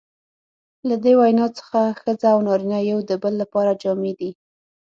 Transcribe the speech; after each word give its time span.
له 0.87 0.95
دې 1.03 1.13
وینا 1.19 1.47
څخه 1.57 1.79
ښځه 1.99 2.27
او 2.33 2.39
نارینه 2.47 2.79
یو 2.91 2.99
د 3.09 3.11
بل 3.23 3.33
لپاره 3.41 3.77
جامې 3.81 4.13
دي. 4.19 4.31